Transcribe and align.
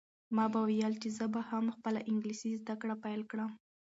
ما 0.35 0.45
به 0.53 0.59
ویل 0.67 0.93
چې 1.01 1.09
زه 1.17 1.25
به 1.33 1.41
هم 1.49 1.65
خپله 1.75 1.99
انګلیسي 2.09 2.49
زده 2.61 2.75
کړه 2.81 2.95
پیل 3.03 3.21
کړم. 3.31 3.51